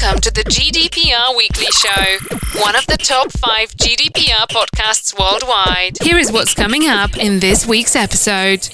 [0.00, 5.96] Welcome to the GDPR Weekly Show, one of the top five GDPR podcasts worldwide.
[6.00, 8.68] Here is what's coming up in this week's episode.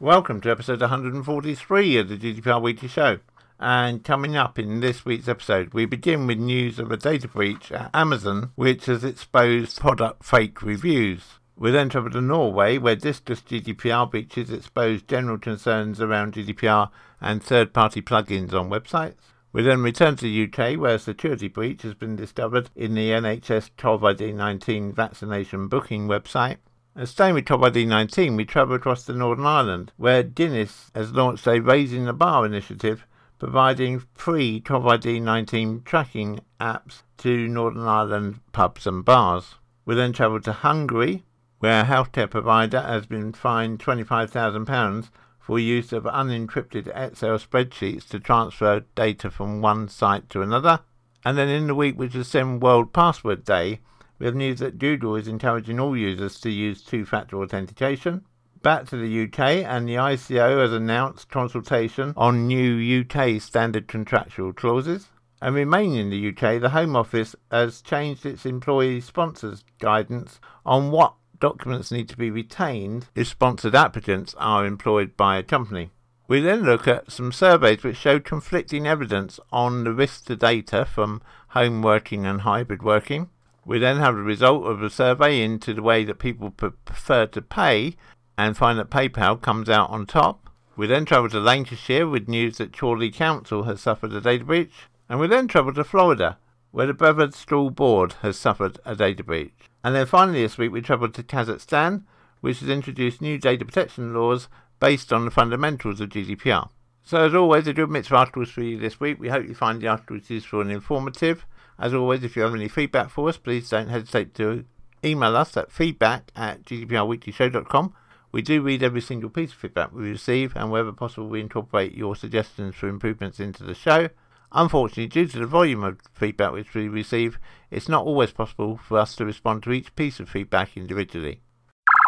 [0.00, 3.18] Welcome to episode 143 of the GDPR Weekly Show.
[3.60, 7.70] And coming up in this week's episode, we begin with news of a data breach
[7.72, 11.22] at Amazon, which has exposed product fake reviews.
[11.58, 16.88] We then travel to Norway, where Disqus GDPR breaches exposed general concerns around GDPR
[17.20, 19.14] and third party plugins on websites.
[19.52, 23.10] We then return to the UK, where a security breach has been discovered in the
[23.10, 26.58] NHS COVID 19 vaccination booking website.
[26.94, 31.46] And staying with COVID 19, we travel across to Northern Ireland, where Guinness has launched
[31.46, 33.06] a Raising the Bar initiative,
[33.38, 39.54] providing free COVID 19 tracking apps to Northern Ireland pubs and bars.
[39.86, 41.24] We then travel to Hungary,
[41.60, 45.08] where a healthcare provider has been fined £25,000
[45.46, 50.80] for use of unencrypted Excel spreadsheets to transfer data from one site to another.
[51.24, 53.78] And then in the week which is SIM World Password Day,
[54.18, 58.24] we have news that Google is encouraging all users to use two-factor authentication.
[58.62, 64.52] Back to the UK, and the ICO has announced consultation on new UK standard contractual
[64.52, 65.10] clauses.
[65.40, 70.90] And remaining in the UK, the Home Office has changed its employee sponsors guidance on
[70.90, 75.90] what documents need to be retained if sponsored applicants are employed by a company.
[76.28, 80.84] We then look at some surveys which show conflicting evidence on the risk to data
[80.84, 83.30] from home working and hybrid working.
[83.64, 87.42] We then have the result of a survey into the way that people prefer to
[87.42, 87.96] pay
[88.36, 90.50] and find that PayPal comes out on top.
[90.76, 94.88] We then travel to Lancashire with news that Chorley Council has suffered a data breach.
[95.08, 96.38] And we then travel to Florida,
[96.72, 99.70] where the Brevard School Board has suffered a data breach.
[99.86, 102.02] And then finally this week we travelled to Kazakhstan,
[102.40, 104.48] which has introduced new data protection laws
[104.80, 106.70] based on the fundamentals of GDPR.
[107.04, 109.20] So as always, a good mix of articles for you this week.
[109.20, 111.46] We hope you find the articles useful and informative.
[111.78, 114.64] As always, if you have any feedback for us, please don't hesitate to
[115.04, 117.94] email us at feedback at gdprweeklyshow.com.
[118.32, 121.94] We do read every single piece of feedback we receive, and wherever possible, we incorporate
[121.94, 124.08] your suggestions for improvements into the show.
[124.52, 127.38] Unfortunately, due to the volume of feedback which we receive,
[127.70, 131.40] it's not always possible for us to respond to each piece of feedback individually.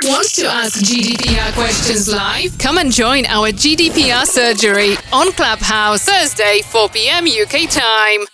[0.04, 2.56] Want to ask GDPR questions live?
[2.58, 8.24] Come and join our GDPR surgery on Clubhouse Thursday, 4 pm UK time.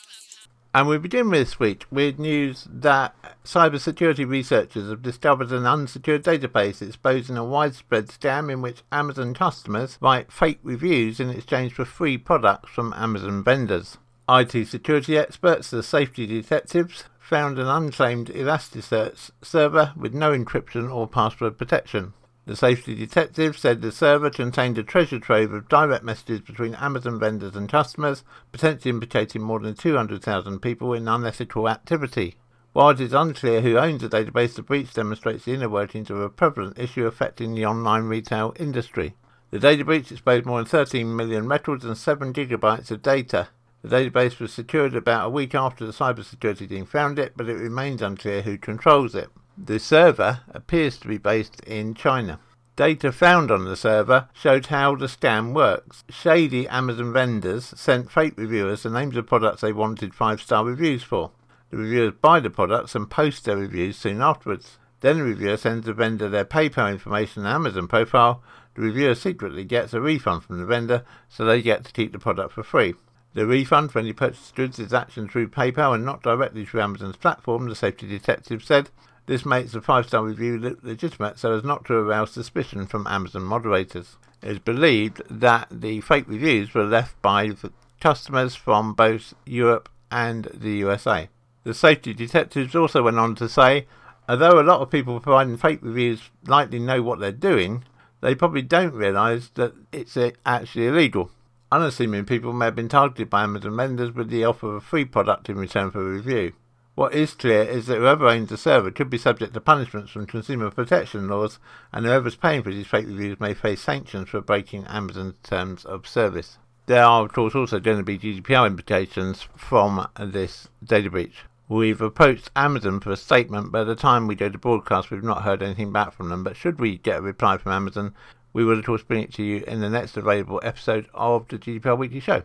[0.75, 3.15] And we begin this week with news that
[3.45, 9.99] cybersecurity researchers have discovered an unsecured database exposing a widespread scam in which Amazon customers
[10.01, 13.99] write fake reviews in exchange for free products from Amazon vendors.
[14.29, 21.07] IT security experts, the safety detectives, found an unclaimed Elasticsearch server with no encryption or
[21.07, 22.15] password protection.
[22.47, 27.19] The safety detective said the server contained a treasure trove of direct messages between Amazon
[27.19, 28.23] vendors and customers,
[28.53, 32.37] potentially implicating more than 200,000 people in unethical activity.
[32.75, 36.21] While it is unclear who owns the database, the breach demonstrates the inner workings of
[36.21, 39.15] a prevalent issue affecting the online retail industry.
[39.51, 43.49] The data breach exposed more than 13 million records and 7 gigabytes of data.
[43.83, 47.55] The database was secured about a week after the cybersecurity team found it, but it
[47.55, 49.31] remains unclear who controls it.
[49.57, 52.41] The server appears to be based in China.
[52.75, 56.03] Data found on the server showed how the scam works.
[56.11, 61.05] Shady Amazon vendors sent fake reviewers the names of products they wanted five star reviews
[61.05, 61.31] for.
[61.71, 64.79] The reviewers buy the products and post their reviews soon afterwards.
[65.01, 68.43] Then the reviewer sends the vendor their PayPal information and Amazon profile.
[68.75, 72.19] The reviewer secretly gets a refund from the vendor, so they get to keep the
[72.19, 72.95] product for free.
[73.35, 77.17] The refund for any purchased goods is actioned through PayPal and not directly through Amazon's
[77.17, 78.91] platform, the safety detective said.
[79.27, 83.43] This makes the five star review legitimate so as not to arouse suspicion from Amazon
[83.43, 84.17] moderators.
[84.43, 87.53] It is believed that the fake reviews were left by
[88.01, 91.31] customers from both Europe and the USA.
[91.63, 93.87] The safety detectives also went on to say,
[94.29, 97.85] although a lot of people providing fake reviews likely know what they're doing,
[98.21, 101.31] they probably don't realise that it's uh, actually illegal.
[101.73, 105.07] Unassuming people may have been targeted by Amazon vendors with the offer of a free
[105.07, 106.53] product in return for a review.
[106.95, 110.27] What is clear is that whoever owns the server could be subject to punishments from
[110.27, 111.59] consumer protection laws,
[111.93, 116.07] and whoever's paying for these fake reviews may face sanctions for breaking Amazon's terms of
[116.07, 116.59] service.
[116.87, 121.45] There are, of course, also going to be GDPR implications from this data breach.
[121.69, 125.25] We've approached Amazon for a statement, but at the time we did the broadcast, we've
[125.25, 126.45] not heard anything back from them.
[126.45, 128.15] But should we get a reply from Amazon,
[128.53, 131.59] we will, of course, bring it to you in the next available episode of the
[131.59, 132.45] GDPR Weekly Show.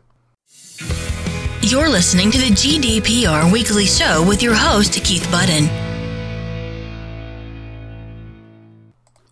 [1.70, 5.66] You're listening to the GDPR Weekly Show with your host, Keith Budden.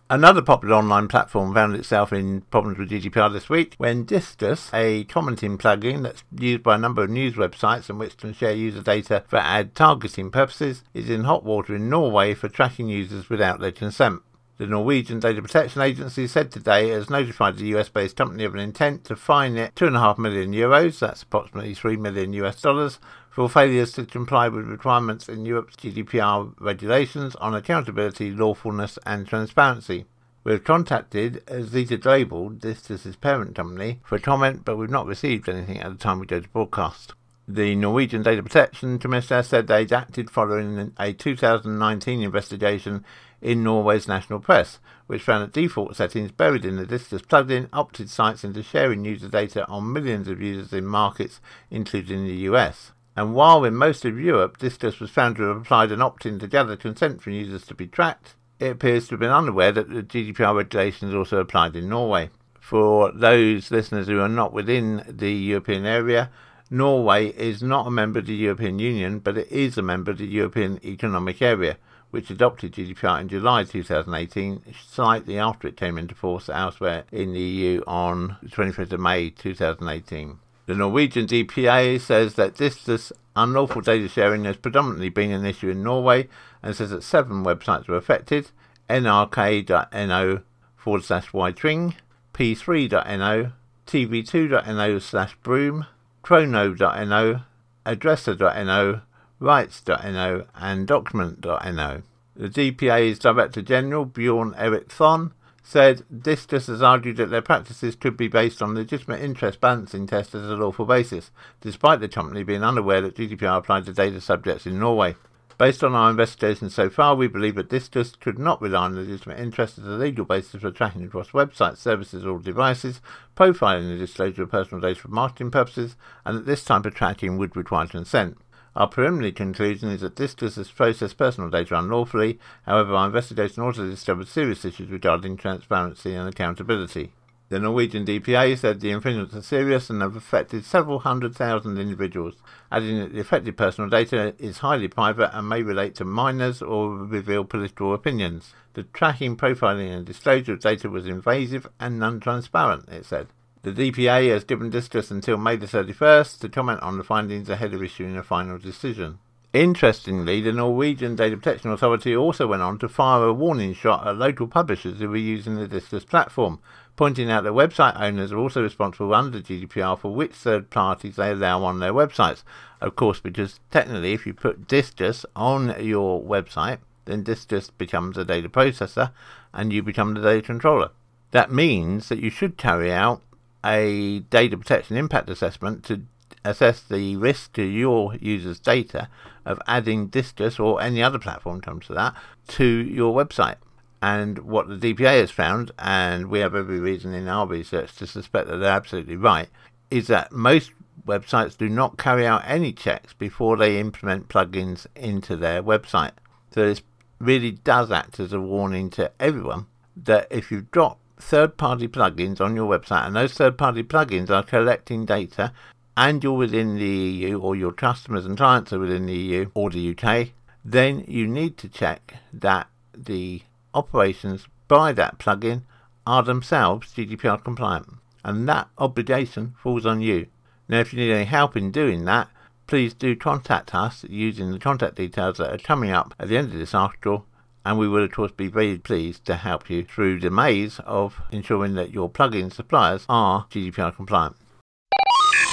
[0.08, 5.02] Another popular online platform found itself in problems with GDPR this week when Disqus, a
[5.06, 8.82] commenting plugin that's used by a number of news websites and which can share user
[8.82, 13.58] data for ad targeting purposes, is in hot water in Norway for tracking users without
[13.58, 14.22] their consent.
[14.58, 18.54] The Norwegian Data Protection Agency said today it has notified the US based company of
[18.54, 22.98] an intent to fine it 2.5 million euros, that's approximately 3 million US dollars,
[23.30, 30.06] for failures to comply with requirements in Europe's GDPR regulations on accountability, lawfulness, and transparency.
[30.42, 35.06] We've contacted Zeta Global, this is his parent company, for a comment, but we've not
[35.06, 37.14] received anything at the time we go to broadcast.
[37.46, 43.04] The Norwegian Data Protection Commissioner said they'd acted following a 2019 investigation
[43.40, 48.10] in Norway's national press, which found that default settings buried in the Disqus plugin opted
[48.10, 51.40] sites into sharing user data on millions of users in markets,
[51.70, 52.92] including the US.
[53.16, 56.46] And while in most of Europe Disqus was found to have applied an opt-in to
[56.46, 60.02] gather consent from users to be tracked, it appears to have been unaware that the
[60.02, 62.30] GDPR regulations also applied in Norway.
[62.60, 66.30] For those listeners who are not within the European area,
[66.70, 70.18] Norway is not a member of the European Union, but it is a member of
[70.18, 71.78] the European Economic Area,
[72.10, 77.40] which adopted GDPR in July 2018, slightly after it came into force elsewhere in the
[77.40, 80.38] EU on the 25th of May 2018.
[80.66, 85.82] The Norwegian DPA says that this unlawful data sharing has predominantly been an issue in
[85.82, 86.28] Norway
[86.62, 88.50] and says that seven websites were affected
[88.88, 90.40] nrk.no
[90.76, 91.94] forward slash ytring,
[92.32, 93.52] p3.no,
[93.86, 95.86] tv2.no slash broom,
[96.22, 97.40] khrono.no,
[97.84, 99.00] adressa.no,
[99.40, 102.02] rights.no, and document.no.
[102.36, 105.32] The DPA's Director General, Bjorn Erik Thon,
[105.62, 110.34] said Disqus has argued that their practices could be based on legitimate interest balancing tests
[110.34, 111.30] as a lawful basis,
[111.60, 115.14] despite the company being unaware that GDPR applied to data subjects in Norway.
[115.58, 119.40] Based on our investigations so far, we believe that Disqus could not rely on legitimate
[119.40, 123.00] interest as a legal basis for tracking across websites, services, or devices,
[123.36, 127.36] profiling the disclosure of personal data for marketing purposes, and that this type of tracking
[127.36, 128.38] would require consent.
[128.78, 132.38] Our preliminary conclusion is that Disqus has processed personal data unlawfully.
[132.62, 137.10] However, our investigation also discovered serious issues regarding transparency and accountability.
[137.48, 142.36] The Norwegian DPA said the infringements are serious and have affected several hundred thousand individuals,
[142.70, 146.94] adding that the affected personal data is highly private and may relate to minors or
[146.94, 148.54] reveal political opinions.
[148.74, 153.26] The tracking, profiling, and disclosure of data was invasive and non transparent, it said.
[153.62, 157.74] The DPA has given Disqus until May the 31st to comment on the findings ahead
[157.74, 159.18] of issuing a final decision.
[159.52, 164.16] Interestingly, the Norwegian Data Protection Authority also went on to fire a warning shot at
[164.16, 166.60] local publishers who were using the Disqus platform,
[166.94, 171.32] pointing out that website owners are also responsible under GDPR for which third parties they
[171.32, 172.44] allow on their websites.
[172.80, 178.24] Of course, because technically, if you put Disqus on your website, then Disqus becomes a
[178.24, 179.10] data processor
[179.52, 180.90] and you become the data controller.
[181.32, 183.22] That means that you should carry out
[183.68, 186.02] a data protection impact assessment to
[186.44, 189.08] assess the risk to your users' data
[189.44, 192.14] of adding Disqus or any other platform comes to that
[192.48, 193.56] to your website.
[194.00, 198.06] And what the DPA has found, and we have every reason in our research to
[198.06, 199.48] suspect that they're absolutely right,
[199.90, 200.70] is that most
[201.06, 206.12] websites do not carry out any checks before they implement plugins into their website.
[206.52, 206.82] So this
[207.18, 209.66] really does act as a warning to everyone
[209.96, 210.70] that if you've
[211.18, 215.52] third party plugins on your website, and those third party plugins are collecting data,
[215.96, 219.70] and you're within the EU, or your customers and clients are within the EU or
[219.70, 220.28] the UK,
[220.64, 223.42] then you need to check that the
[223.74, 225.62] operations by that plugin
[226.06, 227.88] are themselves GDPR compliant.
[228.24, 230.26] And that obligation falls on you.
[230.68, 232.28] Now, if you need any help in doing that,
[232.66, 236.52] please do contact us using the contact details that are coming up at the end
[236.52, 237.26] of this article
[237.68, 241.20] and we will of course be very pleased to help you through the maze of
[241.30, 244.34] ensuring that your plugin suppliers are GDPR compliant.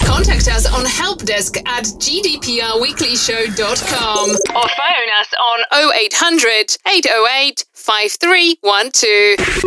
[0.05, 9.65] Contact us on helpdesk at gdprweeklyshow.com or phone us on 0800 808 5312.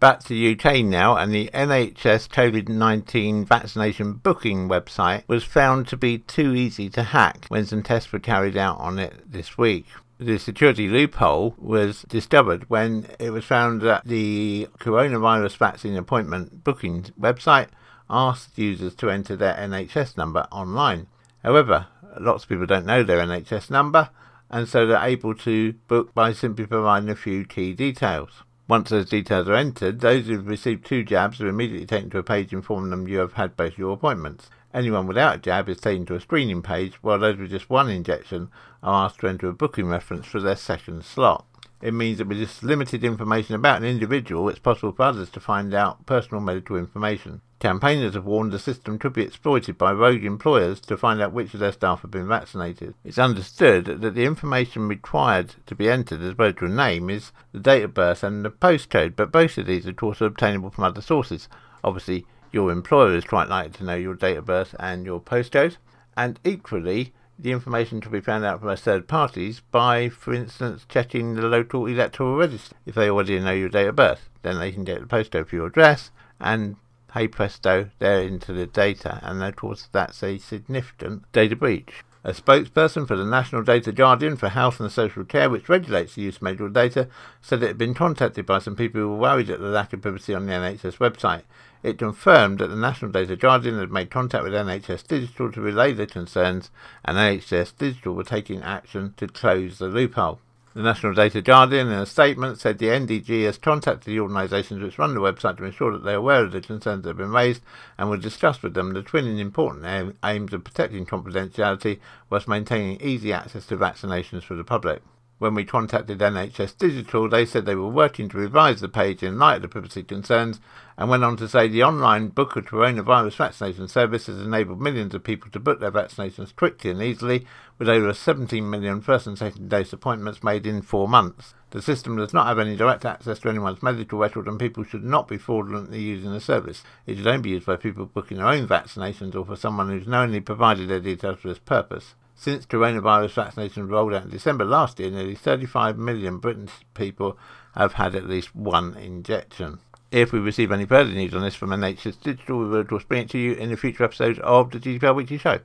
[0.00, 5.88] Back to the UK now, and the NHS COVID 19 vaccination booking website was found
[5.88, 9.56] to be too easy to hack when some tests were carried out on it this
[9.56, 9.86] week
[10.18, 17.04] the security loophole was discovered when it was found that the coronavirus vaccine appointment booking
[17.20, 17.68] website
[18.10, 21.06] asked users to enter their NHS number online.
[21.44, 21.86] However,
[22.18, 24.10] lots of people don't know their NHS number,
[24.50, 28.42] and so they're able to book by simply providing a few key details.
[28.66, 32.22] Once those details are entered, those who've received two jabs are immediately taken to a
[32.22, 34.50] page informing them you have had both your appointments.
[34.74, 37.88] Anyone without a jab is taken to a screening page, while those with just one
[37.88, 38.50] injection
[38.82, 41.46] are asked to enter a booking reference for their second slot.
[41.80, 45.40] It means that with this limited information about an individual, it's possible for others to
[45.40, 47.40] find out personal medical information.
[47.60, 51.54] Campaigners have warned the system could be exploited by rogue employers to find out which
[51.54, 52.94] of their staff have been vaccinated.
[53.04, 57.32] It's understood that the information required to be entered as well as your name is
[57.52, 60.70] the date of birth and the postcode, but both of these, of course, are obtainable
[60.70, 61.48] from other sources.
[61.82, 65.76] Obviously, your employer is quite likely to know your date of birth and your postcode,
[66.16, 71.34] and equally, the information to be found out from third parties by, for instance, checking
[71.34, 72.76] the local electoral register.
[72.84, 75.56] If they already know your date of birth, then they can get the postcode for
[75.56, 76.76] your address, and
[77.14, 82.04] hey presto, they're into the data, and of course that's a significant data breach.
[82.24, 86.22] A spokesperson for the National Data Guardian for Health and Social Care, which regulates the
[86.22, 87.08] use of medical data,
[87.40, 90.02] said it had been contacted by some people who were worried at the lack of
[90.02, 91.44] privacy on the NHS website.
[91.82, 95.92] It confirmed that the National Data Guardian had made contact with NHS Digital to relay
[95.92, 96.70] the concerns,
[97.04, 100.40] and NHS Digital were taking action to close the loophole.
[100.74, 104.98] The National Data Guardian, in a statement, said the NDG has contacted the organisations which
[104.98, 107.32] run the website to ensure that they are aware of the concerns that have been
[107.32, 107.62] raised
[107.96, 113.32] and will discuss with them the twin important aims of protecting confidentiality whilst maintaining easy
[113.32, 115.00] access to vaccinations for the public.
[115.38, 119.38] When we contacted NHS Digital, they said they were working to revise the page in
[119.38, 120.58] light of the privacy concerns
[120.96, 125.14] and went on to say the online book of coronavirus vaccination service has enabled millions
[125.14, 127.46] of people to book their vaccinations quickly and easily,
[127.78, 131.54] with over 17 million first and second dose appointments made in four months.
[131.70, 135.04] The system does not have any direct access to anyone's medical record, and people should
[135.04, 136.82] not be fraudulently using the service.
[137.06, 140.08] It should only be used by people booking their own vaccinations or for someone who's
[140.08, 142.16] knowingly provided their details for this purpose.
[142.40, 147.36] Since coronavirus vaccination rolled out in December last year, nearly 35 million British people
[147.74, 149.80] have had at least one injection.
[150.12, 153.30] If we receive any further news on this from NHS Digital, we will bring it
[153.30, 155.58] to you in a future episode of the GDPR Weekly Show.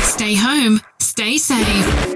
[0.00, 2.11] Stay home, stay safe.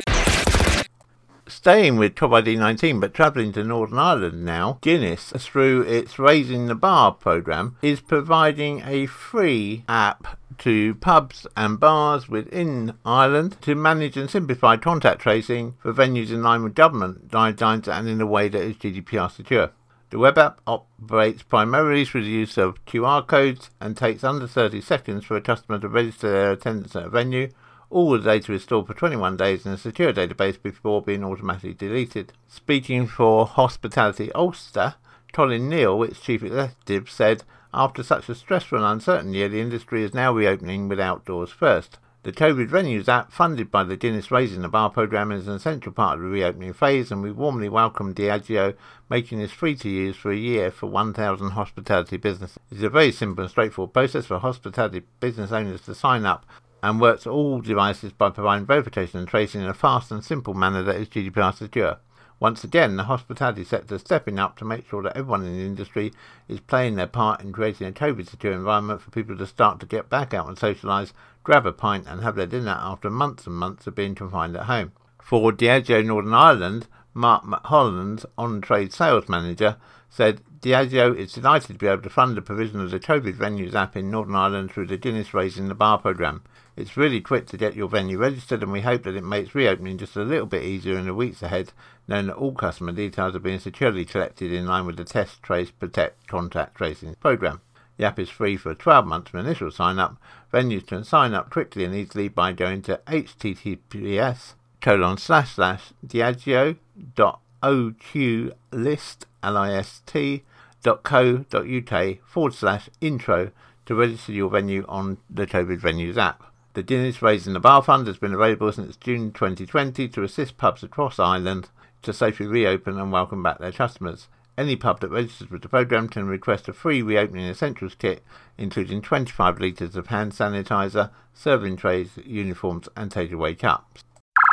[1.48, 6.74] Staying with COVID 19 but travelling to Northern Ireland now, Guinness, through its Raising the
[6.74, 14.16] Bar programme, is providing a free app to pubs and bars within Ireland to manage
[14.16, 18.48] and simplify contact tracing for venues in line with government guidelines and in a way
[18.48, 19.70] that is GDPR secure.
[20.10, 24.80] The web app operates primarily through the use of QR codes and takes under 30
[24.80, 27.50] seconds for a customer to register their attendance at a venue.
[27.88, 31.72] All the data is stored for 21 days in a secure database before being automatically
[31.72, 32.32] deleted.
[32.48, 34.96] Speaking for Hospitality Ulster,
[35.32, 40.02] Colin Neill, its chief executive, said after such a stressful and uncertain year, the industry
[40.02, 41.98] is now reopening with outdoors first.
[42.24, 45.92] The COVID Venues app, funded by the Guinness Raising the Bar programme, is an essential
[45.92, 48.74] part of the reopening phase, and we warmly welcome Diageo
[49.08, 52.58] making this free to use for a year for 1,000 hospitality businesses.
[52.68, 56.44] It is a very simple and straightforward process for hospitality business owners to sign up
[56.82, 60.82] and works all devices by providing verification and tracing in a fast and simple manner
[60.82, 61.98] that is GDPR secure.
[62.38, 65.64] Once again, the hospitality sector is stepping up to make sure that everyone in the
[65.64, 66.12] industry
[66.48, 69.86] is playing their part in creating a COVID secure environment for people to start to
[69.86, 71.12] get back out and socialise,
[71.44, 74.64] grab a pint, and have their dinner after months and months of being confined at
[74.64, 74.92] home.
[75.22, 79.78] For Diageo Northern Ireland, Mark Holland, on trade sales manager,
[80.10, 83.74] said Diageo is delighted to be able to fund the provision of the COVID venues
[83.74, 86.42] app in Northern Ireland through the Guinness Raising the Bar programme.
[86.76, 89.96] It's really quick to get your venue registered, and we hope that it makes reopening
[89.96, 91.72] just a little bit easier in the weeks ahead,
[92.06, 95.70] knowing that all customer details are being securely collected in line with the Test, Trace,
[95.70, 97.62] Protect contact tracing program.
[97.96, 100.18] The app is free for 12 months from initial sign up.
[100.52, 104.52] Venues can sign up quickly and easily by going to https
[104.82, 106.76] colon slash slash diageo
[107.14, 110.44] dot list L-I-S-T
[110.82, 113.50] dot co dot uk forward slash intro
[113.86, 116.52] to register your venue on the COVID Venues app.
[116.76, 120.82] The Guinness Raising the Bar Fund has been available since June 2020 to assist pubs
[120.82, 121.70] across Ireland
[122.02, 124.28] to safely reopen and welcome back their customers.
[124.58, 128.22] Any pub that registers with the programme can request a free reopening essentials kit,
[128.58, 134.04] including 25 litres of hand sanitizer, serving trays, uniforms, and takeaway cups.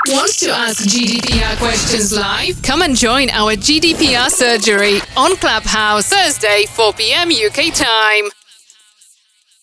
[0.07, 2.61] Want to ask GDPR questions live?
[2.61, 8.29] Come and join our GDPR surgery on Clubhouse Thursday, 4 pm UK time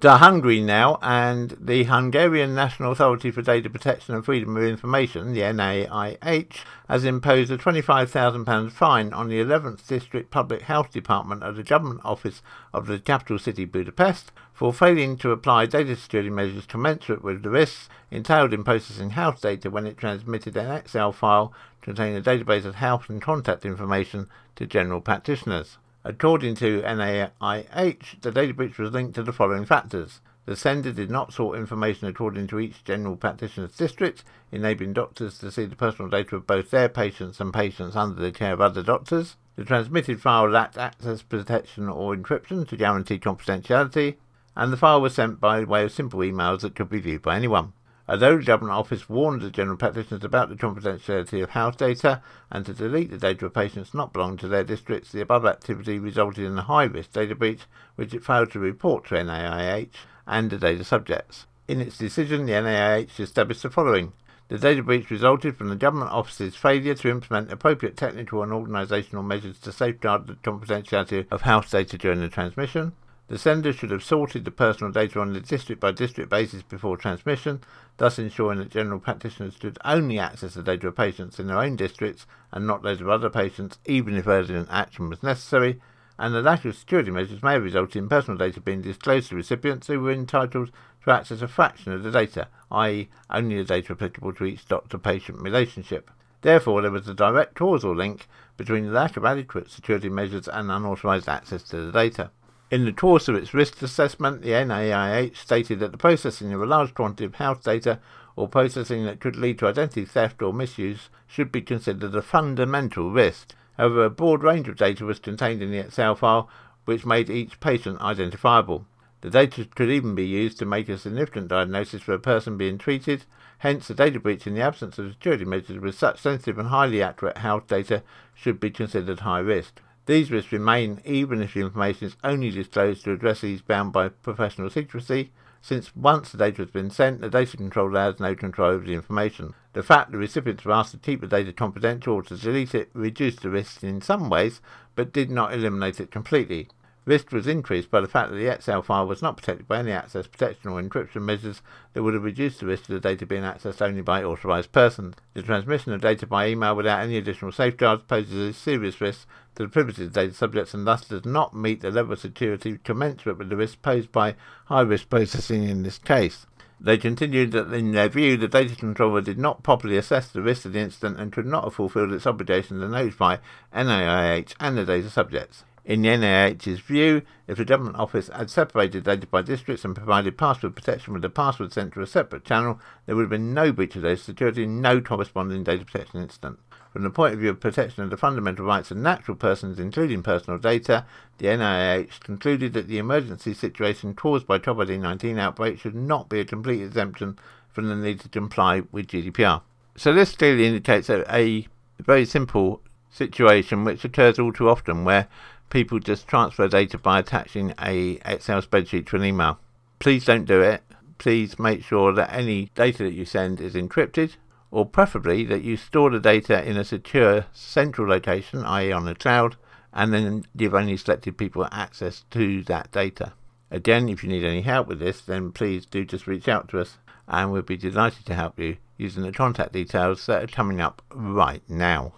[0.01, 5.35] to Hungary now, and the Hungarian National Authority for Data Protection and Freedom of Information,
[5.35, 11.57] the NAIH, has imposed a £25,000 fine on the 11th District Public Health Department of
[11.57, 12.41] the Government Office
[12.73, 17.51] of the capital city Budapest for failing to apply data security measures commensurate with the
[17.51, 21.53] risks entailed in processing health data when it transmitted an Excel file
[21.83, 25.77] containing a database of health and contact information to general practitioners.
[26.03, 30.21] According to NAIH, the data breach was linked to the following factors.
[30.47, 35.51] The sender did not sort information according to each general practitioner's district, enabling doctors to
[35.53, 38.83] see the personal data of both their patients and patients under the care of other
[38.83, 39.37] doctors.
[39.57, 44.17] The transmitted file lacked access protection or encryption to guarantee confidentiality,
[44.57, 47.37] and the file was sent by way of simple emails that could be viewed by
[47.37, 47.75] anyone.
[48.11, 52.67] Although the Government Office warned the general practitioners about the confidentiality of house data and
[52.67, 56.45] to delete the data of patients not belonging to their districts, the above activity resulted
[56.45, 57.61] in a high risk data breach
[57.95, 59.91] which it failed to report to NIH
[60.27, 61.47] and the data subjects.
[61.69, 64.13] In its decision, the NIH established the following.
[64.49, 69.25] The data breach resulted from the Government Office's failure to implement appropriate technical and organisational
[69.25, 72.91] measures to safeguard the confidentiality of house data during the transmission.
[73.31, 76.97] The sender should have sorted the personal data on a district by district basis before
[76.97, 77.61] transmission,
[77.97, 81.77] thus ensuring that general practitioners should only access the data of patients in their own
[81.77, 85.81] districts and not those of other patients, even if urgent action was necessary.
[86.19, 89.37] And the lack of security measures may have resulted in personal data being disclosed to
[89.37, 90.73] recipients who were entitled
[91.05, 94.99] to access a fraction of the data, i.e., only the data applicable to each doctor
[94.99, 96.11] patient relationship.
[96.41, 100.69] Therefore, there was a direct causal link between the lack of adequate security measures and
[100.69, 102.33] unauthorized access to the data.
[102.71, 106.67] In the course of its risk assessment, the NIH stated that the processing of a
[106.67, 107.99] large quantity of health data
[108.37, 113.11] or processing that could lead to identity theft or misuse should be considered a fundamental
[113.11, 113.57] risk.
[113.77, 116.49] However, a broad range of data was contained in the Excel file,
[116.85, 118.87] which made each patient identifiable.
[119.23, 122.79] The data could even be used to make a significant diagnosis for a person being
[122.79, 123.25] treated.
[123.59, 127.03] Hence, a data breach in the absence of security measures with such sensitive and highly
[127.03, 129.83] accurate health data should be considered high risk.
[130.07, 134.71] These risks remain even if the information is only disclosed to addressees bound by professional
[134.71, 135.31] secrecy,
[135.63, 138.95] since once the data has been sent, the data controller has no control over the
[138.95, 139.55] information.
[139.75, 142.91] The fact the recipients were asked to keep the data confidential or to delete it
[142.95, 144.61] reduced the risk in some ways,
[144.95, 146.69] but did not eliminate it completely.
[147.07, 149.91] Risk was increased by the fact that the Excel file was not protected by any
[149.91, 153.43] access protection or encryption measures that would have reduced the risk of the data being
[153.43, 155.15] accessed only by authorized persons.
[155.33, 159.63] The transmission of data by email without any additional safeguards poses a serious risk to
[159.63, 163.39] the privacy of data subjects and thus does not meet the level of security commensurate
[163.39, 166.47] with the risk posed by high risk processing in this case.
[166.83, 170.65] They continued that, in their view, the data controller did not properly assess the risk
[170.65, 173.37] of the incident and could not have fulfilled its obligation to notify
[173.75, 175.65] NIH and the data subjects.
[175.85, 180.37] In the NIH's view, if the Government Office had separated data by districts and provided
[180.37, 183.73] password protection with the password sent to a separate channel, there would have been no
[183.73, 186.59] breach of data security and no corresponding data protection incident.
[186.93, 190.23] From the point of view of protection of the fundamental rights of natural persons, including
[190.23, 191.07] personal data,
[191.39, 196.45] the NIH concluded that the emergency situation caused by COVID-19 outbreak should not be a
[196.45, 197.39] complete exemption
[197.69, 199.63] from the need to comply with GDPR.
[199.97, 201.69] So this clearly indicates a, a
[202.01, 205.29] very simple situation which occurs all too often where
[205.71, 209.59] people just transfer data by attaching a Excel spreadsheet to an email.
[209.99, 210.83] Please don't do it.
[211.19, 214.37] Please make sure that any data that you send is encrypted,
[214.71, 219.15] or preferably that you store the data in a secure central location, i.e., on the
[219.15, 219.57] cloud,
[219.93, 223.33] and then you've only selected people access to that data.
[223.71, 226.81] Again, if you need any help with this, then please do just reach out to
[226.81, 230.81] us, and we'll be delighted to help you using the contact details that are coming
[230.81, 232.13] up right now.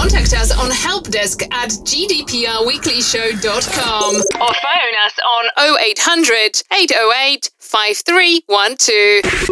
[0.00, 9.50] Contact us on helpdesk at gdprweeklyshow.com or phone us on 0800 808 5312.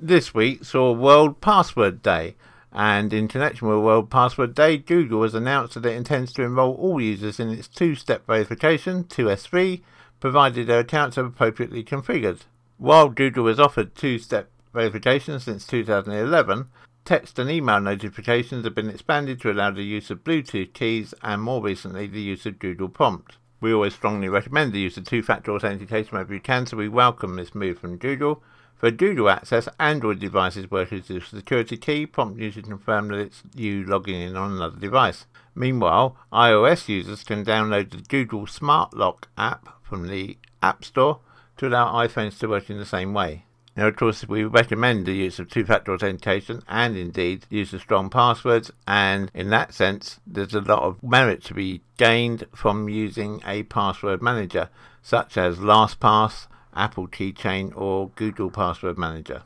[0.00, 2.34] This week saw World Password Day,
[2.72, 6.74] and in connection with World Password Day, Google has announced that it intends to enrol
[6.74, 9.82] all users in its two step verification, 2SV,
[10.18, 12.40] provided their accounts are appropriately configured.
[12.78, 16.66] While Google has offered two step verification since 2011,
[17.04, 21.42] Text and email notifications have been expanded to allow the use of Bluetooth keys and
[21.42, 23.36] more recently the use of Google Prompt.
[23.60, 26.88] We always strongly recommend the use of two factor authentication wherever you can, so we
[26.88, 28.42] welcome this move from Google.
[28.74, 33.18] For Google Access, Android devices work with the security key, prompt you to confirm that
[33.18, 35.26] it's you logging in on another device.
[35.54, 41.20] Meanwhile, iOS users can download the Google Smart Lock app from the App Store
[41.58, 43.44] to allow iPhones to work in the same way.
[43.76, 47.80] Now, of course, we recommend the use of two factor authentication and indeed use of
[47.80, 48.70] strong passwords.
[48.86, 53.64] And in that sense, there's a lot of merit to be gained from using a
[53.64, 54.70] password manager,
[55.02, 59.42] such as LastPass, Apple Keychain, or Google Password Manager.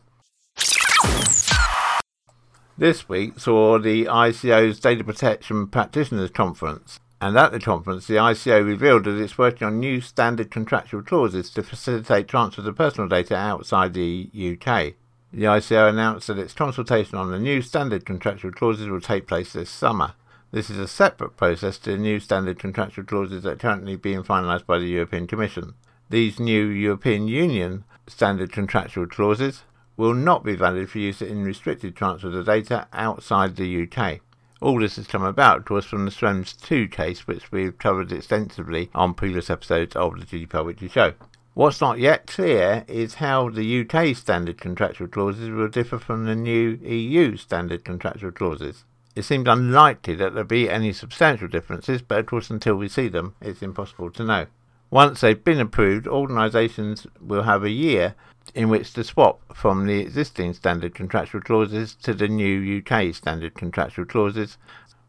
[2.77, 7.01] This week saw the ICO's Data Protection Practitioners Conference.
[7.21, 11.51] And at the conference, the ICO revealed that it's working on new standard contractual clauses
[11.51, 14.95] to facilitate transfers of personal data outside the UK.
[15.33, 19.53] The ICO announced that its consultation on the new standard contractual clauses will take place
[19.53, 20.15] this summer.
[20.53, 24.23] This is a separate process to the new standard contractual clauses that are currently being
[24.23, 25.75] finalised by the European Commission.
[26.09, 29.65] These new European Union standard contractual clauses
[29.97, 34.21] will not be valid for use in restricted transfers of data outside the UK.
[34.61, 38.11] All this has come about, of course, from the Schrems 2 case, which we've covered
[38.11, 41.15] extensively on previous episodes of the GDPR Weekly Show.
[41.55, 46.35] What's not yet clear is how the UK standard contractual clauses will differ from the
[46.35, 48.85] new EU standard contractual clauses.
[49.15, 53.09] It seems unlikely that there'll be any substantial differences, but of course, until we see
[53.09, 54.47] them, it's impossible to know.
[54.91, 58.15] Once they've been approved, organisations will have a year
[58.55, 63.55] in which to swap from the existing standard contractual clauses to the new UK standard
[63.55, 64.57] contractual clauses.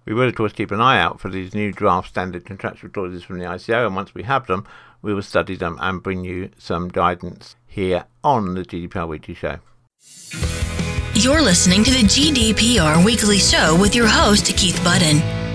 [0.06, 3.24] We will, of course, keep an eye out for these new draft standard contractual clauses
[3.24, 4.68] from the ICO, and once we have them,
[5.02, 9.60] we will study them and bring you some guidance here on the GDPR Weekly Show.
[11.14, 15.49] You're listening to the GDPR Weekly Show with your host, Keith Budden.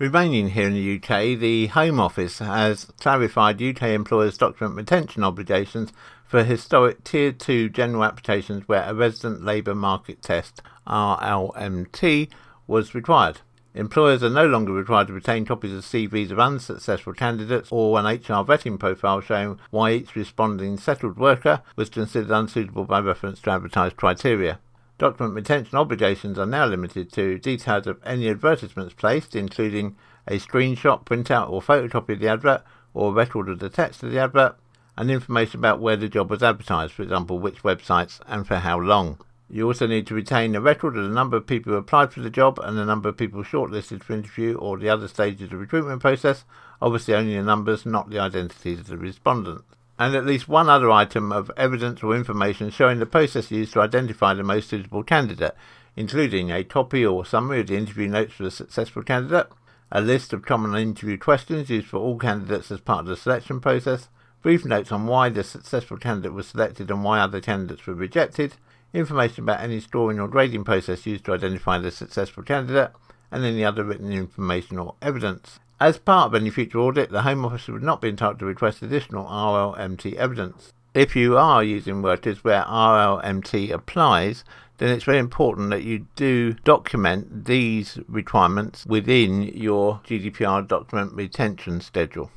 [0.00, 5.92] Remaining here in the UK, the Home Office has clarified UK employers' document retention obligations
[6.26, 12.30] for historic Tier 2 general applications where a resident labour market test RLMT
[12.66, 13.42] was required.
[13.74, 18.06] Employers are no longer required to retain copies of CVs of unsuccessful candidates or an
[18.06, 23.50] HR vetting profile showing why each responding settled worker was considered unsuitable by reference to
[23.50, 24.60] advertised criteria.
[25.00, 31.06] Document retention obligations are now limited to details of any advertisements placed, including a screenshot,
[31.06, 34.56] printout, or photocopy of the advert, or a record of the text of the advert,
[34.98, 38.78] and information about where the job was advertised, for example, which websites and for how
[38.78, 39.18] long.
[39.48, 42.20] You also need to retain a record of the number of people who applied for
[42.20, 45.50] the job and the number of people shortlisted for interview or the other stages of
[45.52, 46.44] the recruitment process,
[46.82, 49.64] obviously only the numbers, not the identities of the respondents
[50.00, 53.82] and at least one other item of evidence or information showing the process used to
[53.82, 55.54] identify the most suitable candidate,
[55.94, 59.48] including a copy or summary of the interview notes for the successful candidate,
[59.92, 63.60] a list of common interview questions used for all candidates as part of the selection
[63.60, 64.08] process,
[64.40, 68.54] brief notes on why the successful candidate was selected and why other candidates were rejected,
[68.94, 72.90] information about any scoring or grading process used to identify the successful candidate,
[73.30, 75.60] and any other written information or evidence.
[75.80, 78.82] As part of any future audit, the Home Office would not be entitled to request
[78.82, 80.74] additional RLMT evidence.
[80.92, 84.44] If you are using workers where RLMT applies,
[84.76, 91.80] then it's very important that you do document these requirements within your GDPR document retention
[91.80, 92.30] schedule.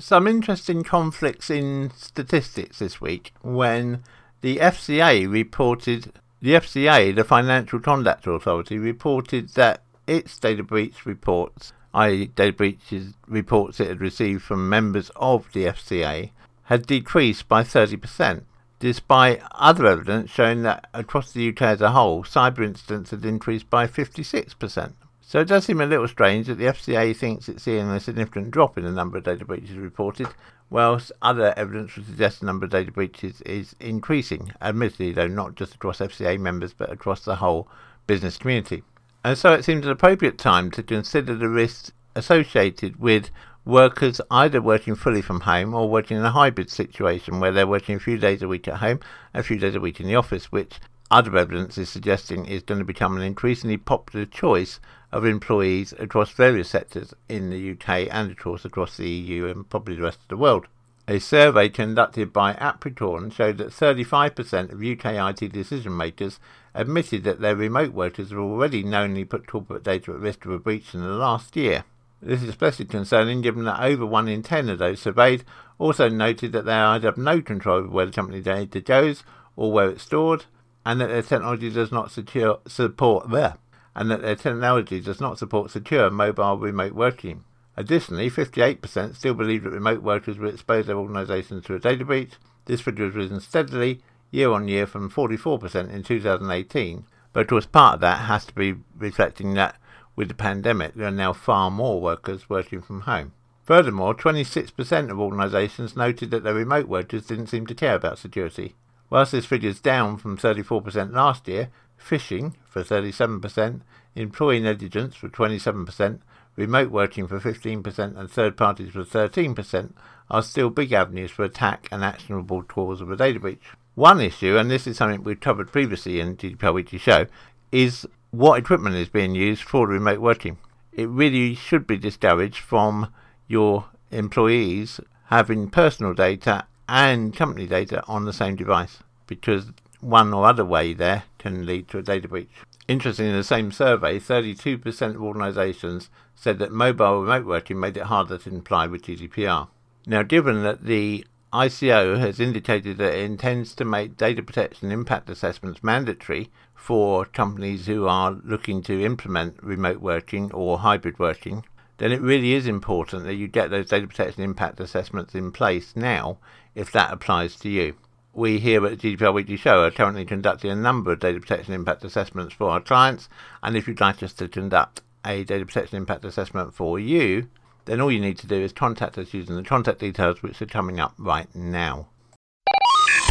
[0.00, 4.04] Some interesting conflicts in statistics this week when
[4.40, 11.72] the FCA reported, the FCA, the Financial Conduct Authority, reported that its data breach reports,
[11.94, 16.30] i.e., data breaches reports it had received from members of the FCA,
[16.64, 18.42] had decreased by 30%,
[18.78, 23.68] despite other evidence showing that across the UK as a whole, cyber incidents had increased
[23.70, 24.92] by 56%.
[25.20, 28.50] So it does seem a little strange that the FCA thinks it's seeing a significant
[28.50, 30.28] drop in the number of data breaches reported,
[30.70, 35.54] whilst other evidence would suggest the number of data breaches is increasing, admittedly, though not
[35.54, 37.68] just across FCA members but across the whole
[38.06, 38.82] business community.
[39.24, 43.30] And so it seems an appropriate time to consider the risks associated with
[43.64, 47.96] workers either working fully from home or working in a hybrid situation where they're working
[47.96, 49.00] a few days a week at home,
[49.34, 52.62] and a few days a week in the office, which other evidence is suggesting is
[52.62, 58.08] going to become an increasingly popular choice of employees across various sectors in the UK
[58.10, 60.66] and, of course, across the EU and probably the rest of the world.
[61.10, 66.38] A survey conducted by Apricorn showed that 35% of UK IT decision makers
[66.74, 70.58] admitted that their remote workers have already knowingly put corporate data at risk of a
[70.58, 71.84] breach in the last year.
[72.20, 75.44] This is especially concerning given that over 1 in 10 of those surveyed
[75.78, 79.24] also noted that they either have no control over where the company data goes
[79.56, 80.44] or where it's stored,
[80.84, 83.56] and that their technology does not secure, support there,
[83.96, 87.44] and that their technology does not support secure mobile remote working.
[87.78, 92.32] Additionally, 58% still believe that remote workers will expose their organisations to a data breach.
[92.64, 94.00] This figure has risen steadily
[94.32, 98.52] year on year from 44% in 2018, but of course part of that has to
[98.52, 99.76] be reflecting that
[100.16, 103.30] with the pandemic there are now far more workers working from home.
[103.62, 108.74] Furthermore, 26% of organisations noted that their remote workers didn't seem to care about security.
[109.08, 113.82] Whilst this figure is down from 34% last year, phishing for 37%,
[114.16, 116.18] employee negligence for 27%,
[116.58, 119.92] remote working for 15% and third parties for 13%
[120.28, 123.62] are still big avenues for attack and actionable cause of a data breach.
[123.94, 127.26] One issue, and this is something we've covered previously in the GDPR Weekly Show,
[127.70, 130.58] is what equipment is being used for remote working.
[130.92, 133.12] It really should be discouraged from
[133.46, 139.66] your employees having personal data and company data on the same device because
[140.00, 142.50] one or other way there can lead to a data breach.
[142.88, 148.04] Interestingly, in the same survey, 32% of organisations said that mobile remote working made it
[148.04, 149.68] harder to comply with GDPR.
[150.06, 155.28] Now, given that the ICO has indicated that it intends to make data protection impact
[155.28, 161.66] assessments mandatory for companies who are looking to implement remote working or hybrid working,
[161.98, 165.94] then it really is important that you get those data protection impact assessments in place
[165.94, 166.38] now
[166.74, 167.94] if that applies to you.
[168.38, 172.04] We here at GDPR Weekly Show are currently conducting a number of data protection impact
[172.04, 173.28] assessments for our clients,
[173.64, 177.48] and if you'd like us to conduct a data protection impact assessment for you,
[177.86, 180.66] then all you need to do is contact us using the contact details which are
[180.66, 182.06] coming up right now.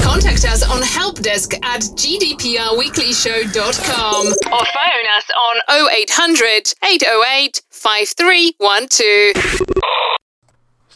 [0.02, 10.17] Contact us on helpdesk at gdprweeklyshow.com or phone us on 0800 808 5312.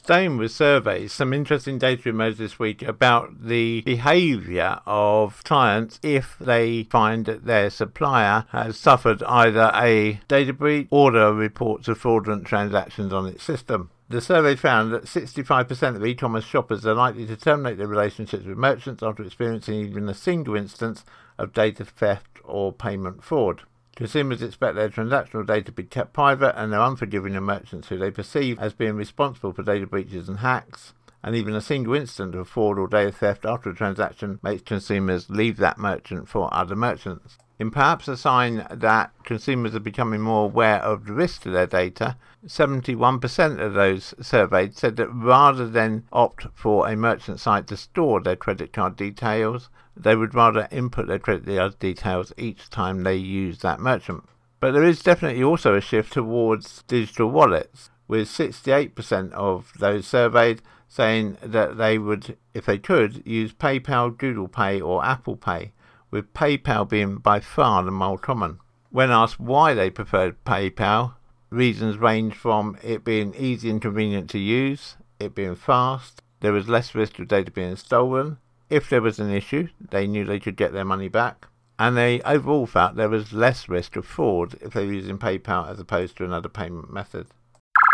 [0.04, 6.36] Staying with surveys, some interesting data emerged this week about the behaviour of clients if
[6.40, 12.48] they find that their supplier has suffered either a data breach or reports of fraudulent
[12.48, 13.92] transactions on its system.
[14.10, 18.44] The survey found that 65% of e commerce shoppers are likely to terminate their relationships
[18.44, 21.06] with merchants after experiencing even a single instance
[21.38, 23.62] of data theft or payment fraud.
[23.96, 27.98] Consumers expect their transactional data to be kept private and they're unforgiving of merchants who
[27.98, 30.94] they perceive as being responsible for data breaches and hacks.
[31.24, 35.30] And even a single incident of fraud or data theft after a transaction makes consumers
[35.30, 37.38] leave that merchant for other merchants.
[37.62, 41.68] In perhaps a sign that consumers are becoming more aware of the risk to their
[41.68, 47.78] data, 71% of those surveyed said that rather than opt for a merchant site to
[47.78, 53.04] store their credit card details, they would rather input their credit card details each time
[53.04, 54.24] they use that merchant.
[54.60, 60.64] But there is definitely also a shift towards digital wallets, with 68% of those surveyed
[60.88, 65.74] saying that they would, if they could, use PayPal, Google Pay, or Apple Pay,
[66.12, 68.60] with PayPal being by far the more common.
[68.90, 71.16] When asked why they preferred PayPal,
[71.50, 76.68] reasons range from it being easy and convenient to use, it being fast, there was
[76.68, 78.38] less risk of data being stolen,
[78.70, 81.48] if there was an issue, they knew they could get their money back,
[81.78, 85.70] and they overall felt there was less risk of fraud if they were using PayPal
[85.70, 87.28] as opposed to another payment method.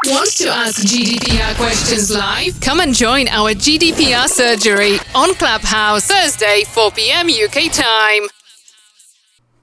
[0.09, 2.61] Want to ask GDPR questions live?
[2.61, 7.27] Come and join our GDPR surgery on Clubhouse Thursday, 4 p.m.
[7.27, 8.29] UK time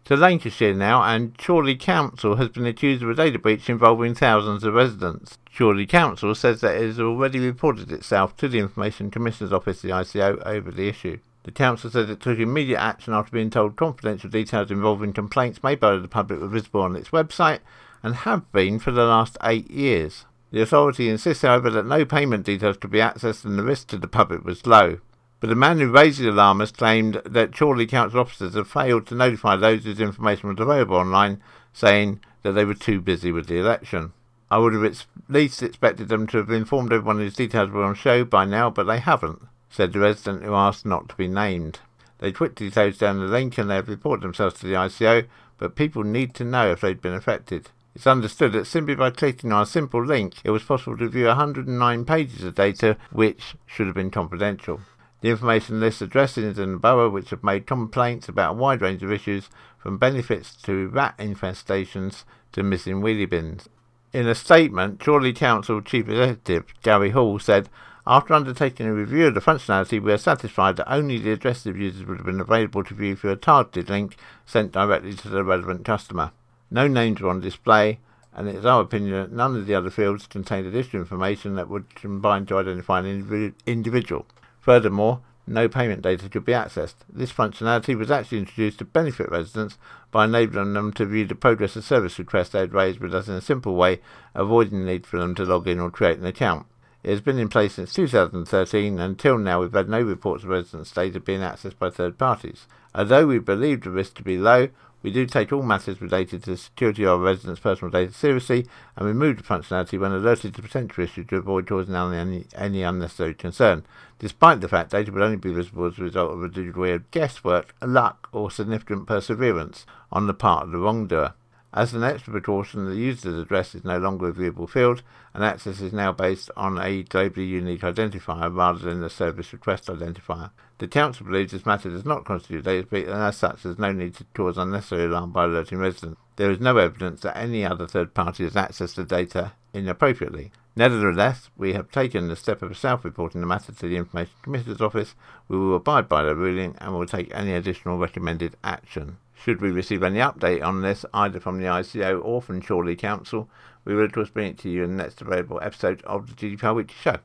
[0.05, 4.65] to Lancashire now, and Chorley Council has been accused of a data breach involving thousands
[4.65, 5.39] of residents.
[5.57, 9.89] Chorley Council says that it has already reported itself to the Information Commissioner's Office, the
[9.89, 11.21] ICO, over the issue.
[11.45, 15.81] The council says it took immediate action after being told confidential details involving complaints made
[15.81, 17.61] by the public were visible on its website
[18.03, 20.27] and have been for the last eight years.
[20.55, 23.99] The authority insists, however, that no payment details could be accessed and the risk to
[23.99, 25.01] the public was low.
[25.41, 29.09] But the man who raised the alarm has claimed that Chorley Council officers have failed
[29.09, 33.49] to notify those whose information was available online, saying that they were too busy with
[33.49, 34.13] the election.
[34.49, 37.97] I would have at least expected them to have informed everyone whose details were on
[37.97, 41.81] show by now, but they haven't, said the resident who asked not to be named.
[42.19, 45.27] They quickly closed down the link and they have reported themselves to the ICO,
[45.59, 47.71] but people need to know if they'd been affected.
[47.95, 51.27] It's understood that simply by clicking on a simple link, it was possible to view
[51.27, 54.81] 109 pages of data which should have been confidential.
[55.21, 59.05] The information lists addresses in the borough which have made complaints about a wide range
[59.05, 63.69] of issues, from benefits to rat infestations to missing wheelie bins.
[64.13, 67.69] In a statement, Chorley Council Chief Executive Gary Hall said,
[68.07, 71.77] after undertaking a review of the functionality, we are satisfied that only the addresses of
[71.77, 75.45] users would have been available to view through a targeted link sent directly to the
[75.45, 76.33] relevant customer.
[76.71, 78.01] No names were on display,
[78.33, 81.69] and it is our opinion that none of the other fields contained additional information that
[81.69, 84.27] would combine to identify an individual.
[84.61, 86.95] Furthermore, no payment data could be accessed.
[87.09, 89.77] This functionality was actually introduced to benefit residents
[90.11, 93.29] by enabling them to view the progress of service requests they had raised with us
[93.29, 94.01] in a simple way,
[94.35, 96.67] avoiding the need for them to log in or create an account.
[97.03, 100.49] It has been in place since 2013, and until now we've had no reports of
[100.49, 102.67] residents' data being accessed by third parties.
[102.95, 104.71] Although we believe the risk to be low,
[105.05, 108.67] we do take all matters related to the security of our residents' personal data seriously
[108.97, 113.35] and remove the functionality when alerted to potential issues to avoid causing any, any unnecessary
[113.35, 113.85] concern,
[114.19, 117.11] despite the fact data would only be visible as a result of a degree of
[117.11, 121.35] guesswork, luck, or significant perseverance on the part of the wrongdoer.
[121.77, 125.03] As an extra precaution, the user's address is no longer a viewable field,
[125.35, 129.89] and access is now based on a globally unique identifier rather than the service request
[129.89, 130.53] identifier.
[130.79, 133.91] The Council believes this matter does not constitute data breach, and as such, there's no
[133.91, 136.21] need to cause unnecessary alarm by alerting residents.
[136.37, 140.53] There is no evidence that any other third party has accessed the data inappropriately.
[140.77, 145.17] Nevertheless, we have taken the step of self-reporting the matter to the Information Commissioner's Office.
[145.49, 149.19] We will abide by the ruling and will take any additional recommended action.
[149.35, 153.49] Should we receive any update on this, either from the ICO or from Chorley Council,
[153.85, 156.35] we will of course bring it to you in the next available episode of the
[156.35, 157.19] GDPR Weekly Show.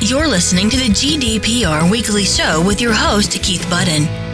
[0.00, 4.25] You're listening to the GDPR Weekly Show with your host, Keith Budden.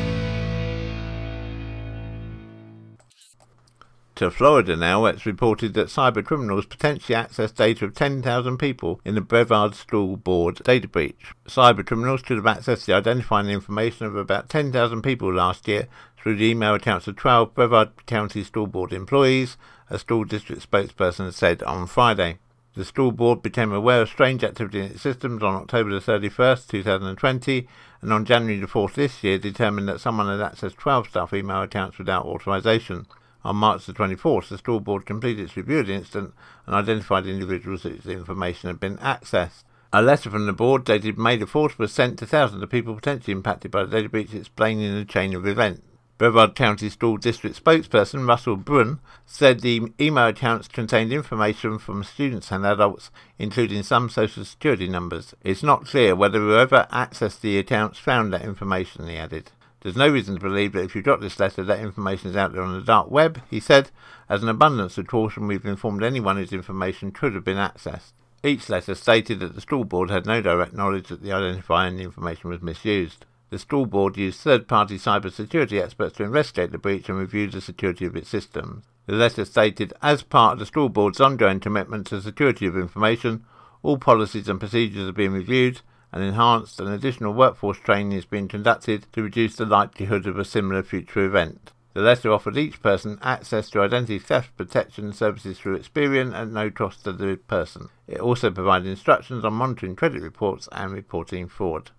[4.22, 9.16] To Florida now, it's reported that cyber criminals potentially accessed data of 10,000 people in
[9.16, 11.32] the Brevard School Board data breach.
[11.48, 16.36] Cyber criminals could have accessed the identifying information of about 10,000 people last year through
[16.36, 19.56] the email accounts of 12 Brevard County School Board employees,
[19.90, 22.38] a school district spokesperson said on Friday.
[22.76, 26.68] The school board became aware of strange activity in its systems on October the 31st,
[26.68, 27.66] 2020,
[28.00, 31.62] and on January the 4th this year determined that someone had accessed 12 staff email
[31.62, 33.06] accounts without authorization.
[33.44, 36.34] On March the 24th, the school board completed its review of the incident
[36.66, 39.64] and identified individuals whose information had been accessed.
[39.92, 42.94] A letter from the board dated May the 4th was sent to thousands of people
[42.94, 45.82] potentially impacted by the data breach explaining the chain of events.
[46.18, 52.52] Brevard County School District spokesperson Russell Bruhn said the email accounts contained information from students
[52.52, 55.34] and adults, including some social security numbers.
[55.42, 59.50] It's not clear whether whoever accessed the accounts found that information, he added.
[59.82, 62.52] There's no reason to believe that if you got this letter, that information is out
[62.52, 63.90] there on the dark web, he said.
[64.28, 68.12] As an abundance of caution, we've informed anyone whose information could have been accessed.
[68.44, 72.48] Each letter stated that the school board had no direct knowledge that the identifying information
[72.48, 73.26] was misused.
[73.50, 78.04] The school board used third-party cybersecurity experts to investigate the breach and review the security
[78.06, 78.84] of its systems.
[79.06, 83.44] The letter stated, as part of the school board's ongoing commitment to security of information,
[83.82, 85.80] all policies and procedures are being reviewed
[86.12, 90.44] and enhanced and additional workforce training is being conducted to reduce the likelihood of a
[90.44, 91.72] similar future event.
[91.94, 96.70] The letter offered each person access to identity theft protection services through Experian at no
[96.70, 97.90] cost to the person.
[98.06, 101.90] It also provided instructions on monitoring credit reports and reporting fraud.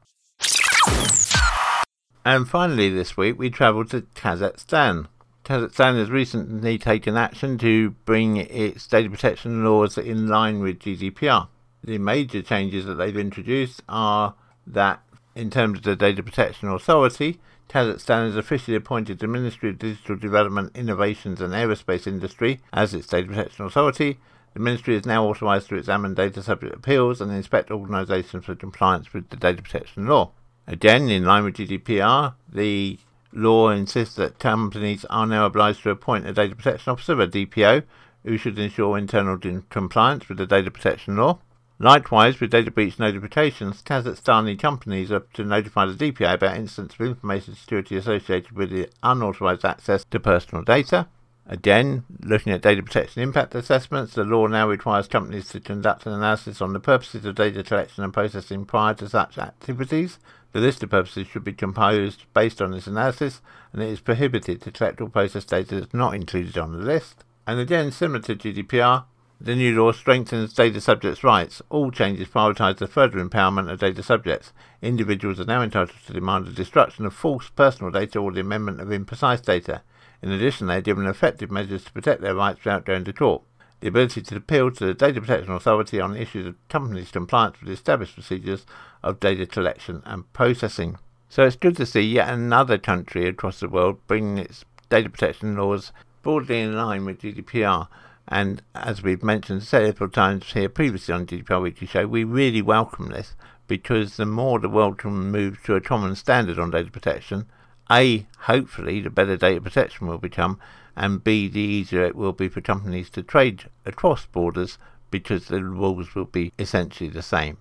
[2.25, 5.07] And finally, this week we travelled to Kazakhstan.
[5.43, 11.49] Kazakhstan has recently taken action to bring its data protection laws in line with GDPR.
[11.83, 15.01] The major changes that they've introduced are that,
[15.35, 20.15] in terms of the Data Protection Authority, Kazakhstan has officially appointed the Ministry of Digital
[20.15, 24.19] Development, Innovations and Aerospace Industry as its Data Protection Authority.
[24.53, 29.11] The Ministry is now authorised to examine data subject appeals and inspect organisations for compliance
[29.11, 30.31] with the data protection law.
[30.67, 32.99] Again, in line with GDPR, the
[33.33, 37.83] law insists that companies are now obliged to appoint a data protection officer, a DPO,
[38.23, 39.37] who should ensure internal
[39.69, 41.39] compliance with the data protection law.
[41.83, 47.01] Likewise, with data breach notifications, Kazakhstani companies are to notify the DPO about incidents of
[47.01, 51.09] information security associated with the unauthorized access to personal data.
[51.45, 56.13] Again, looking at data protection impact assessments, the law now requires companies to conduct an
[56.13, 60.19] analysis on the purposes of data collection and processing prior to such activities.
[60.53, 63.41] The list of purposes should be composed based on this analysis,
[63.73, 67.25] and it is prohibited to collect or process data that's not included on the list.
[67.45, 69.03] And again, similar to GDPR,
[69.43, 71.61] the new law strengthens data subjects' rights.
[71.69, 74.53] All changes prioritise the further empowerment of data subjects.
[74.81, 78.79] Individuals are now entitled to demand the destruction of false personal data or the amendment
[78.79, 79.81] of imprecise data.
[80.21, 83.41] In addition, they are given effective measures to protect their rights without going to court.
[83.81, 87.69] The ability to appeal to the Data Protection Authority on issues of companies' compliance with
[87.69, 88.65] established procedures
[89.03, 90.97] of data collection and processing.
[91.27, 95.57] So it's good to see yet another country across the world bringing its data protection
[95.57, 97.89] laws broadly in line with GDPR.
[98.27, 103.09] And as we've mentioned several times here previously on GDPR Weekly Show, we really welcome
[103.09, 103.35] this
[103.67, 107.47] because the more the world can move to a common standard on data protection,
[107.91, 110.59] A, hopefully the better data protection will become,
[110.95, 114.77] and B, the easier it will be for companies to trade across borders
[115.11, 117.57] because the rules will be essentially the same.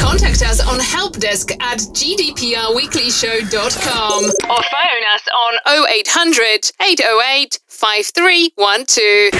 [0.00, 9.30] Contact us on helpdesk at gdprweeklyshow.com or phone us on 0800 808 5312.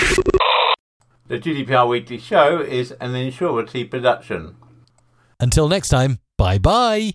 [1.29, 4.57] The GDPR Weekly Show is an Insurity production.
[5.40, 7.12] Until next time, bye bye.